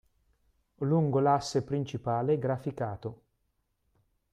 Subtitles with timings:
[0.77, 3.21] Lungo l’asse principale graficato.